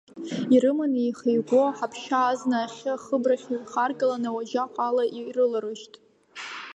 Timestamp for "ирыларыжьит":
5.17-5.95